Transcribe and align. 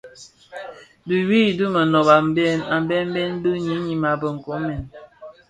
Di 1.07 1.17
yuu 1.27 1.49
di 1.57 1.65
monōb 1.73 2.07
a 2.73 2.77
mbembe 2.81 3.21
bi 3.41 3.49
ňyinim 3.65 4.03
a 4.09 4.11
be 4.19 4.27
nkoomèn. 4.35 4.83